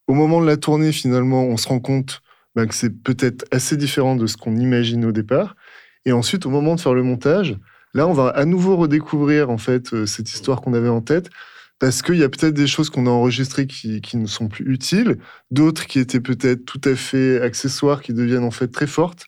[0.08, 2.20] Au moment de la tournée, finalement, on se rend compte
[2.54, 5.56] bah, que c'est peut-être assez différent de ce qu'on imagine au départ.
[6.04, 7.56] Et ensuite, au moment de faire le montage,
[7.94, 11.30] là, on va à nouveau redécouvrir en fait euh, cette histoire qu'on avait en tête
[11.78, 14.70] parce qu'il y a peut-être des choses qu'on a enregistrées qui, qui ne sont plus
[14.70, 15.16] utiles,
[15.50, 19.24] d'autres qui étaient peut-être tout à fait accessoires, qui deviennent en fait très fortes.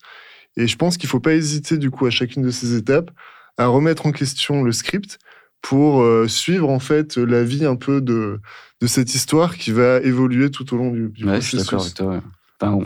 [0.56, 3.10] Et je pense qu'il ne faut pas hésiter, du coup, à chacune de ces étapes,
[3.56, 5.18] à remettre en question le script
[5.60, 8.40] pour euh, suivre, en fait, la vie un peu de,
[8.80, 11.82] de cette histoire qui va évoluer tout au long du, du ouais, Je suis d'accord
[11.82, 12.20] avec toi.
[12.60, 12.84] Enfin,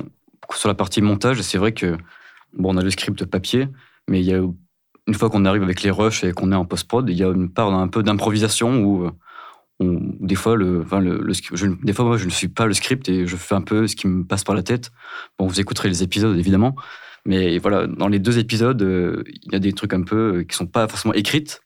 [0.55, 1.97] sur la partie montage, c'est vrai que,
[2.53, 3.69] bon, on a le script papier,
[4.09, 4.43] mais il y a,
[5.07, 7.29] une fois qu'on arrive avec les rushs et qu'on est en post-prod, il y a
[7.29, 9.11] une part un peu d'improvisation où
[9.81, 12.75] on, des fois, le, enfin le, je, des fois, moi, je ne suis pas le
[12.75, 14.91] script et je fais un peu ce qui me passe par la tête.
[15.39, 16.75] Bon, vous écouterez les épisodes, évidemment,
[17.27, 20.45] mais voilà, dans les deux épisodes, euh, il y a des trucs un peu euh,
[20.45, 21.61] qui sont pas forcément écrites,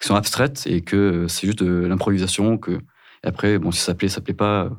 [0.00, 2.56] qui sont abstraites et que euh, c'est juste de l'improvisation.
[2.56, 2.78] Que
[3.24, 4.70] après, bon, si ça plaît, ça plaît pas,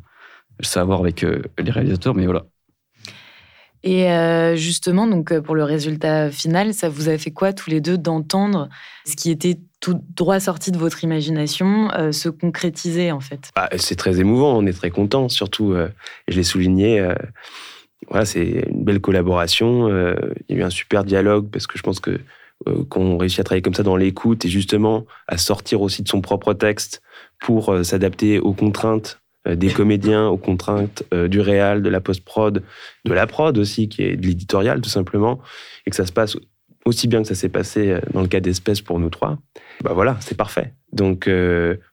[0.60, 2.45] je sais à voir avec les réalisateurs, mais voilà.
[3.88, 4.08] Et
[4.56, 8.67] justement, donc pour le résultat final, ça vous a fait quoi tous les deux d'entendre
[9.06, 13.51] ce qui était tout droit sorti de votre imagination se concrétiser en fait?
[13.56, 15.75] Bah, C'est très émouvant, on est très content, surtout,
[16.28, 17.08] je l'ai souligné
[18.09, 19.89] voilà, c'est une belle collaboration.
[19.89, 20.15] Euh,
[20.47, 22.19] il y a eu un super dialogue parce que je pense que
[22.67, 26.07] euh, qu'on réussit à travailler comme ça dans l'écoute et justement à sortir aussi de
[26.07, 27.01] son propre texte
[27.39, 32.63] pour euh, s'adapter aux contraintes des comédiens, aux contraintes du réal, de la post-prod,
[33.05, 35.39] de la prod aussi, qui est de l'éditorial tout simplement,
[35.85, 36.35] et que ça se passe
[36.83, 39.37] aussi bien que ça s'est passé dans le cas d'espèces pour nous trois.
[39.83, 40.73] Bah voilà, c'est parfait.
[40.93, 41.29] Donc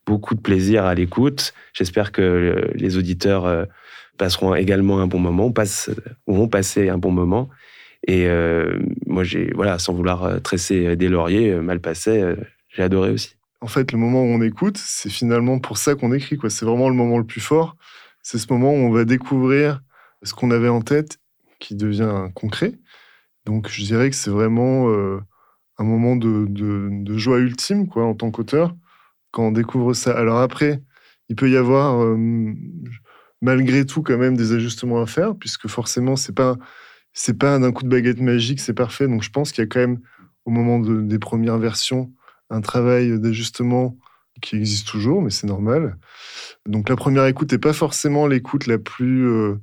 [0.06, 1.52] beaucoup de plaisir à l'écoute.
[1.74, 3.66] J'espère que les auditeurs
[4.18, 5.52] passeront également un bon moment,
[6.26, 7.48] vont passer un bon moment.
[8.06, 12.34] Et euh, moi, j'ai, voilà, sans vouloir euh, tresser des lauriers, euh, mal passé,
[12.68, 13.36] j'ai adoré aussi.
[13.60, 16.36] En fait, le moment où on écoute, c'est finalement pour ça qu'on écrit.
[16.36, 16.50] Quoi.
[16.50, 17.76] C'est vraiment le moment le plus fort.
[18.22, 19.82] C'est ce moment où on va découvrir
[20.24, 21.18] ce qu'on avait en tête
[21.60, 22.72] qui devient concret.
[23.44, 24.88] Donc je dirais que c'est vraiment
[25.78, 28.74] un moment de, de, joie ultime quoi, en tant qu'auteur
[29.32, 30.16] quand on découvre ça.
[30.16, 30.82] Alors après,
[31.28, 32.16] il peut y avoir
[33.42, 36.56] malgré tout quand même des ajustements à faire, puisque forcément, c'est pas
[37.12, 39.06] c'est pas d'un coup de baguette magique, c'est parfait.
[39.06, 40.00] Donc je pense qu'il y a quand même,
[40.46, 42.10] au moment des premières versions,
[42.48, 43.98] un travail d'ajustement
[44.40, 45.98] qui existe toujours, mais c'est normal.
[46.66, 49.56] Donc la première écoute n'est pas forcément l'écoute la plus euh,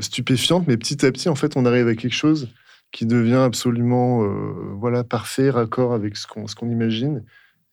[0.00, 2.52] stupéfiante, mais petit à petit, en fait, on arrive à quelque chose
[2.92, 7.24] qui devient absolument euh, voilà, parfait, raccord avec ce qu'on imagine.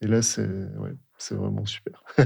[0.01, 0.93] Et là, c'est ouais,
[1.31, 2.03] vraiment super.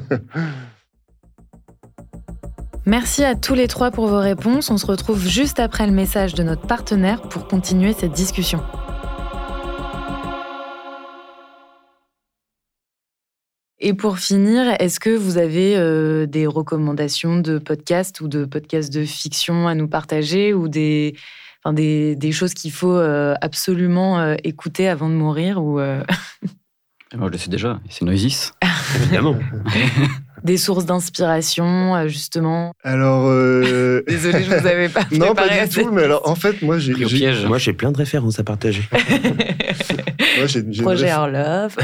[2.88, 4.70] Merci à tous les trois pour vos réponses.
[4.70, 8.64] On se retrouve juste après le message de notre partenaire pour continuer cette discussion.
[13.80, 18.94] Et pour finir, est-ce que vous avez euh, des recommandations de podcasts ou de podcasts
[18.94, 21.16] de fiction à nous partager ou des,
[21.72, 25.80] des, des, choses qu'il faut euh, absolument euh, écouter avant de mourir ou
[27.16, 28.52] Moi, je le sais déjà, c'est Noisis.
[28.96, 29.38] Évidemment.
[30.44, 33.28] des sources d'inspiration, euh, justement Alors.
[33.28, 34.04] Euh...
[34.08, 36.94] Désolée, je vous avais pas Non, pas du tout, mais alors, en fait, moi, j'ai.
[37.48, 38.84] Moi, j'ai plein de références à partager.
[40.38, 41.76] moi, j'ai, Projet Orlov.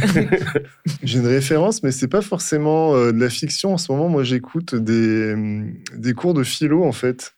[1.04, 3.74] j'ai une référence, mais c'est pas forcément euh, de la fiction.
[3.74, 5.36] En ce moment, moi, j'écoute des,
[5.96, 7.34] des cours de philo, en fait.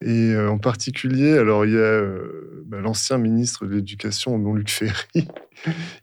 [0.00, 2.02] Et euh, en particulier, alors il y a
[2.66, 5.26] bah, l'ancien ministre de l'Éducation, Jean-Luc Ferry,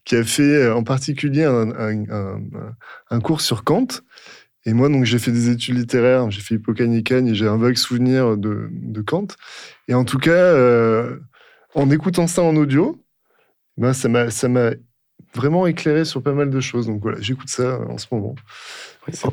[0.03, 2.39] qui a fait en particulier un, un,
[3.09, 3.87] un, cours sur Kant.
[4.65, 7.77] Et moi, donc, j'ai fait des études littéraires, j'ai fait Hippocane et j'ai un vague
[7.77, 9.27] souvenir de, de, Kant.
[9.87, 11.19] Et en tout cas, euh,
[11.75, 12.99] en écoutant ça en audio,
[13.77, 14.71] ben, ça m'a
[15.35, 16.87] vraiment éclairé sur pas mal de choses.
[16.87, 18.35] Donc voilà, j'écoute ça en ce moment.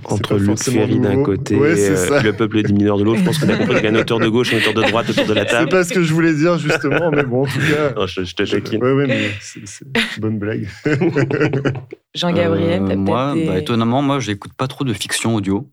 [0.05, 3.49] Entre Luc Ferry d'un côté, euh, le peuple des mineurs de l'autre, je pense qu'on
[3.49, 5.27] a compris qu'il y a un auteur de gauche et un auteur de droite autour
[5.27, 5.69] de la table.
[5.71, 8.07] C'est pas ce que je voulais dire justement, mais bon, en tout cas.
[8.07, 8.83] je, te taquine.
[8.83, 10.69] Oui, oui, mais c'est une bonne blague.
[12.15, 15.71] Jean-Gabriel, euh, Moi, bah, étonnamment, moi, j'écoute pas trop de fiction audio.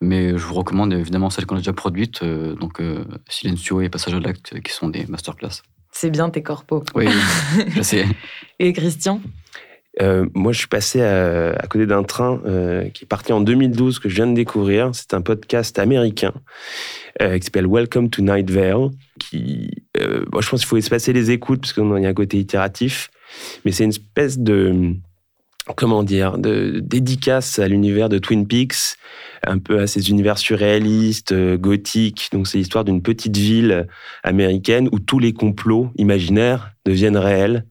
[0.00, 3.90] Mais je vous recommande évidemment celles qu'on a déjà produites, euh, donc euh, Silencio et
[3.90, 5.62] Passage à l'acte, qui sont des masterclass.
[5.92, 6.84] C'est bien tes corpos.
[6.94, 7.06] Oui,
[7.68, 8.06] je sais.
[8.58, 9.20] Et Christian?
[10.00, 13.98] Euh, moi, je suis passé à, côté d'un train euh, qui est parti en 2012
[13.98, 14.90] que je viens de découvrir.
[14.92, 16.32] C'est un podcast américain
[17.20, 18.90] euh, qui s'appelle Welcome to Night Vale.
[19.32, 23.10] Je pense qu'il faut espacer les écoutes parce qu'il y a un côté itératif,
[23.64, 24.94] mais c'est une espèce de
[25.76, 28.96] comment dire, de dédicace à l'univers de Twin Peaks,
[29.46, 32.30] un peu à ces univers surréalistes, gothiques.
[32.32, 33.86] Donc, c'est l'histoire d'une petite ville
[34.24, 37.64] américaine où tous les complots imaginaires deviennent réels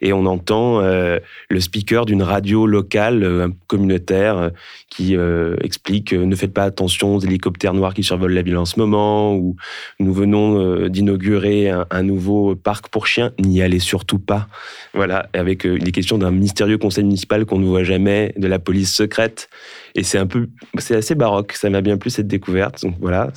[0.00, 1.18] et on entend euh,
[1.50, 4.50] le speaker d'une radio locale euh, communautaire euh,
[4.90, 5.16] qui
[5.62, 9.34] explique ne faites pas attention aux hélicoptères noirs qui survolent la ville en ce moment
[9.34, 9.56] ou
[10.00, 14.48] nous venons d'inaugurer un, nouveau parc pour chiens n'y allez surtout pas.
[14.94, 18.94] Voilà avec les questions d'un mystérieux conseil municipal qu'on ne voit jamais de la police
[18.94, 19.50] secrète
[19.96, 21.52] et c'est un peu, c'est assez baroque.
[21.52, 22.82] Ça m'a bien plu cette découverte.
[22.82, 23.32] Donc voilà.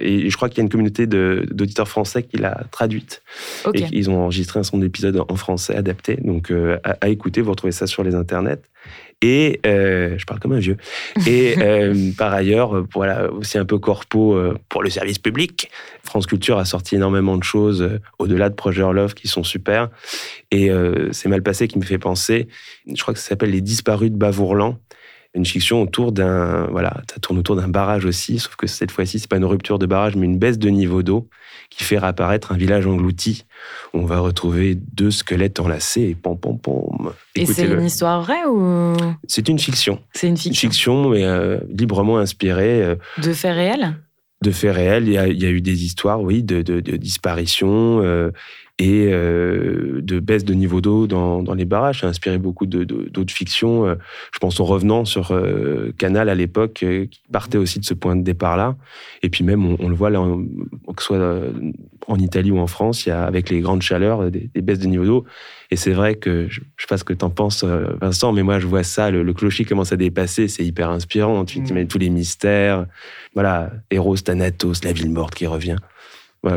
[0.00, 3.22] et je crois qu'il y a une communauté d'auditeurs français qui l'a traduite.
[3.74, 6.16] Et ils ont enregistré un son d'épisode en français adapté.
[6.16, 8.62] Donc euh, à, écouter, vous retrouvez ça sur les internets.
[9.24, 10.76] Et euh, je parle comme un vieux.
[11.26, 14.36] Et euh, par ailleurs, voilà, aussi un peu corpo
[14.68, 15.70] pour le service public.
[16.02, 17.88] France Culture a sorti énormément de choses
[18.18, 19.88] au-delà de Projet Love qui sont super.
[20.50, 20.70] Et
[21.12, 22.48] c'est mal passé qui me fait penser.
[22.92, 24.78] Je crois que ça s'appelle Les Disparus de Bavourlan
[25.34, 29.18] une fiction autour d'un voilà, ça tourne autour d'un barrage aussi, sauf que cette fois-ci
[29.18, 31.28] c'est pas une rupture de barrage mais une baisse de niveau d'eau
[31.70, 33.44] qui fait réapparaître un village englouti.
[33.94, 37.12] On va retrouver deux squelettes enlacés et pom pom pom.
[37.34, 38.94] Et c'est une histoire vraie ou?
[39.26, 40.00] C'est une fiction.
[40.12, 40.50] C'est une fiction.
[40.50, 42.82] Une fiction mais euh, librement inspirée.
[42.82, 43.96] Euh, de faits réels?
[44.42, 45.04] de faits réels.
[45.06, 48.30] Il y, a, il y a, eu des histoires, oui, de, de, de disparitions, euh,
[48.78, 52.00] et euh, de baisse de niveau d'eau dans, dans, les barrages.
[52.00, 53.86] Ça a inspiré beaucoup d'autres fictions.
[53.86, 53.94] Euh,
[54.32, 58.16] je pense au Revenant sur euh, Canal à l'époque, qui partait aussi de ce point
[58.16, 58.76] de départ-là.
[59.22, 60.24] Et puis même, on, le voit là,
[60.96, 61.40] que ce soit
[62.08, 64.86] en Italie ou en France, il y a avec les grandes chaleurs des, baisses de
[64.86, 65.24] niveau d'eau.
[65.70, 68.42] Et c'est vrai que, je, ne sais pas ce que tu en penses, Vincent, mais
[68.42, 71.44] moi je vois ça, le, clocher commence à dépasser, c'est hyper inspirant.
[71.44, 71.86] Tu mmh.
[71.86, 72.86] tous les mystères.
[73.34, 75.76] Voilà, Eros, Thanatos, la ville morte qui revient.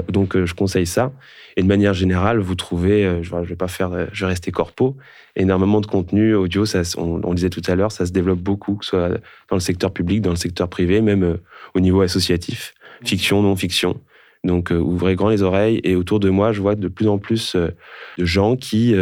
[0.10, 1.12] Donc je conseille ça.
[1.58, 4.52] Et de manière générale, vous trouvez, euh, je vais pas faire, euh, je vais rester
[4.52, 4.98] corpo,
[5.36, 6.66] énormément de contenu audio.
[6.66, 9.10] Ça, on, on disait tout à l'heure, ça se développe beaucoup, que ce soit
[9.50, 11.38] dans le secteur public, dans le secteur privé, même euh,
[11.74, 12.74] au niveau associatif,
[13.04, 14.02] fiction, non fiction.
[14.44, 15.82] Donc, ouvrez grand les oreilles.
[15.84, 18.94] Et autour de moi, je vois de plus en plus de gens qui,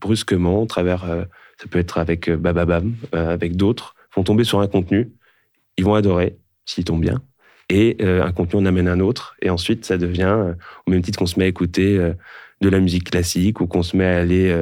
[0.00, 1.04] brusquement, au travers,
[1.58, 5.12] ça peut être avec Bababam, avec d'autres, vont tomber sur un contenu.
[5.76, 7.20] Ils vont adorer, s'ils tombent bien
[7.70, 10.54] et euh, un contenu en amène un autre, et ensuite ça devient, euh,
[10.86, 12.12] au même titre qu'on se met à écouter euh,
[12.60, 14.54] de la musique classique ou qu'on se met à aller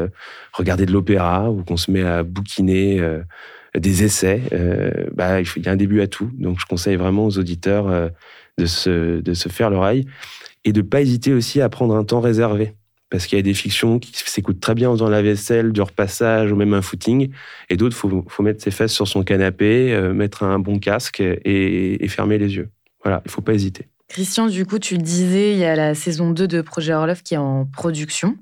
[0.53, 3.03] regarder de l'opéra ou qu'on se met à bouquiner
[3.77, 4.41] des essais,
[5.13, 6.31] bah, il, y a un début à tout.
[6.35, 8.13] Donc je conseille vraiment aux auditeurs
[8.57, 10.07] de, se, de se faire l'oreille
[10.65, 12.77] et de pas hésiter aussi à prendre un temps réservé
[13.11, 15.83] parce qu'il y a des fictions qui s'écoutent très bien en faisant la vaisselle, du
[15.83, 17.31] repassage ou même un footing,
[17.69, 21.21] et d'autres, il faut, faut, mettre ses fesses sur son canapé, mettre un bon casque
[21.21, 22.69] et, fermer les yeux.
[23.03, 23.89] Voilà, il ne faut pas hésiter.
[24.09, 27.23] Christian, du coup, tu le disais, il y a la saison 2 de Projet Orlov
[27.23, 28.37] qui est en production.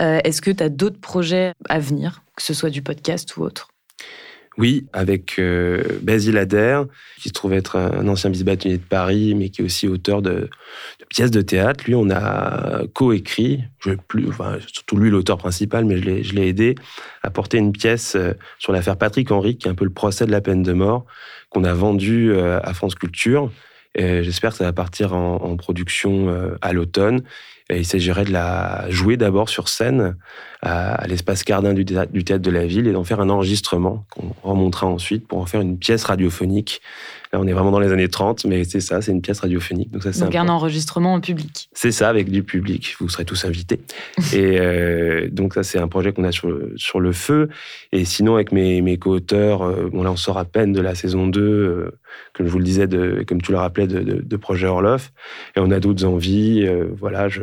[0.00, 3.42] Euh, est-ce que tu as d'autres projets à venir, que ce soit du podcast ou
[3.42, 3.68] autre?
[4.58, 6.86] Oui, avec euh, Basile Adair,
[7.20, 10.50] qui se trouve être un ancien vice-bâtonnier de Paris, mais qui est aussi auteur de,
[11.08, 11.84] pièces de théâtre.
[11.86, 13.62] Lui, on a co-écrit,
[14.28, 16.74] enfin, surtout lui l'auteur principal, mais je l'ai aidé
[17.22, 20.26] à porter une pièce euh, sur l'affaire Patrick Henry, qui est un peu le procès
[20.26, 21.06] de la peine de mort,
[21.50, 23.52] qu'on a vendu euh, à France Culture.
[23.98, 27.22] J'espère que ça va partir en production à l'automne.
[27.70, 30.16] Il s'agirait de la jouer d'abord sur scène
[30.62, 34.86] à, l'espace Cardin du, théâtre de la ville et d'en faire un enregistrement qu'on remontera
[34.86, 36.80] ensuite pour en faire une pièce radiophonique
[37.32, 39.90] Là, on est vraiment dans les années 30, mais c'est ça, c'est une pièce radiophonique.
[39.90, 41.68] Donc, ça, donc un, enregistrement en public.
[41.74, 42.96] C'est ça, avec du public.
[43.00, 43.80] Vous serez tous invités.
[44.32, 47.48] et euh, donc ça, c'est un projet qu'on a sur le, sur le feu.
[47.92, 50.94] Et sinon, avec mes, mes co-auteurs, euh, bon, là, on sort à peine de la
[50.94, 51.90] saison 2, euh,
[52.32, 55.12] comme je vous le disais, de, comme tu le rappelais, de, de, Projet Orloff.
[55.56, 56.66] Et on a d'autres envies,
[56.98, 57.42] voilà, je,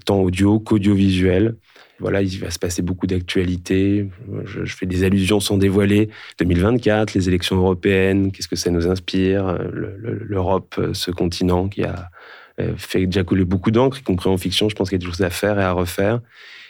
[0.00, 1.54] autant audio qu'audiovisuel.
[2.00, 4.08] Voilà, il va se passer beaucoup d'actualités.
[4.44, 6.08] Je, fais des allusions sans dévoiler.
[6.38, 9.58] 2024, les élections européennes, qu'est-ce que ça nous inspire?
[9.72, 12.10] L'Europe, ce continent qui a
[12.58, 14.68] euh, fait déjà couler beaucoup d'encre, y compris en fiction.
[14.68, 16.20] Je pense qu'il y a des choses à faire et à refaire.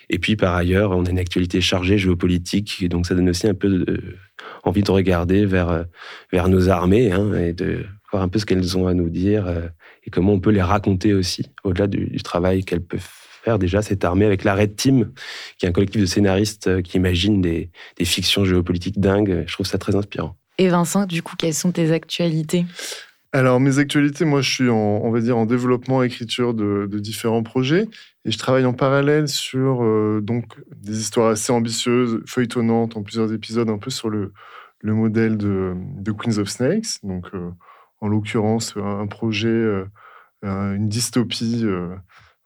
[0.08, 2.88] Et puis, par ailleurs, on a une actualité chargée géopolitique.
[2.88, 3.84] Donc, ça donne aussi un peu
[4.64, 5.84] envie de regarder vers,
[6.32, 9.46] vers nos armées hein, et de voir un peu ce qu'elles ont à nous dire
[9.46, 9.68] euh,
[10.04, 13.82] et comment on peut les raconter aussi, au-delà du, du travail qu'elles peuvent faire déjà
[13.82, 15.12] cette armée avec la Red Team,
[15.58, 17.70] qui est un collectif de scénaristes euh, qui imaginent des,
[18.02, 19.44] fictions géopolitiques dingues.
[19.46, 20.36] Je trouve ça très inspirant.
[20.58, 22.66] Et Vincent, du coup, quelles sont tes actualités?
[23.32, 27.42] Alors, mes actualités, moi, je suis en, on va dire, en développement, écriture de, différents
[27.42, 27.88] projets.
[28.24, 33.32] Et je travaille en parallèle sur euh, donc, des histoires assez ambitieuses, feuilletonnantes, en plusieurs
[33.32, 34.32] épisodes, un peu sur le,
[34.80, 36.98] le modèle de, de, Queens of Snakes.
[37.04, 37.50] Donc, euh,
[38.00, 39.64] en l'occurrence, un, projet,
[40.42, 41.66] une dystopie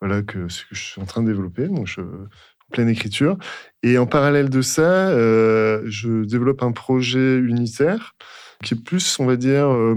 [0.05, 3.39] voilà, que, ce que je suis en train de développer, donc je, en pleine écriture.
[3.83, 8.15] Et en parallèle de ça, euh, je développe un projet unitaire
[8.63, 9.95] qui est plus, on va dire, euh,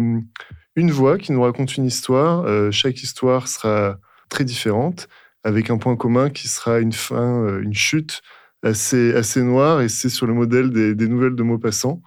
[0.78, 2.46] une voix qui nous raconte une histoire.
[2.46, 3.98] Euh, chaque histoire sera
[4.30, 5.10] très différente,
[5.44, 8.22] avec un point commun qui sera une fin, une chute
[8.64, 12.02] assez, assez noire, et c'est sur le modèle des, nouvelles de Maupassant.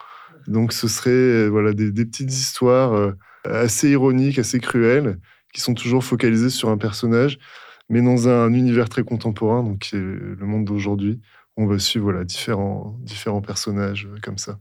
[0.47, 5.19] Donc ce serait des petites histoires assez ironiques, assez cruelles,
[5.53, 7.39] qui sont toujours focalisées sur un personnage
[7.91, 11.21] mais dans un univers très contemporain, donc qui est le monde d'aujourd'hui.
[11.57, 14.59] On va suivre différents personnages euh, comme ça.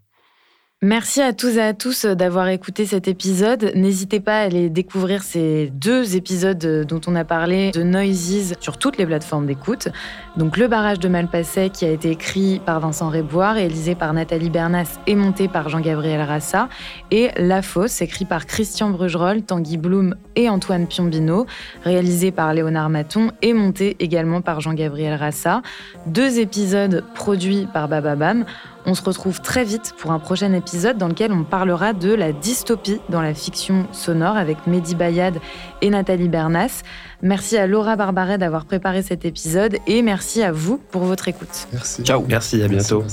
[0.82, 3.74] Merci à tous et à tous d'avoir écouté cet épisode.
[3.76, 8.78] N'hésitez pas à aller découvrir ces deux épisodes dont on a parlé de Noises sur
[8.78, 9.90] toutes les plateformes d'écoute.
[10.38, 14.50] Donc Le barrage de Malpasset qui a été écrit par Vincent Réboire, réalisé par Nathalie
[14.50, 16.70] Bernas et monté par Jean-Gabriel Rassa.
[17.12, 21.46] Et La Fosse, écrit par Christian Brugerolles, Tanguy Blum et Antoine Piombino,
[21.84, 25.62] réalisé par Léonard Maton et monté également par Jean-Gabriel Rassa.
[26.06, 28.46] Deux épisodes produits par Bababam.
[28.86, 32.32] On se retrouve très vite pour un prochain épisode dans lequel on parlera de la
[32.32, 35.40] dystopie dans la fiction sonore avec Mehdi Bayad
[35.82, 36.82] et Nathalie Bernas.
[37.22, 41.68] Merci à Laura Barbaret d'avoir préparé cet épisode et merci à vous pour votre écoute.
[41.74, 42.04] Merci.
[42.04, 43.04] Ciao, merci, à bientôt.